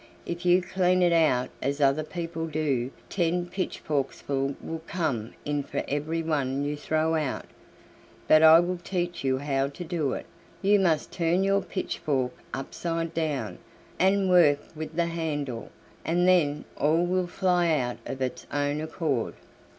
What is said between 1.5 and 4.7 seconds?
as other people do, ten pitchforksful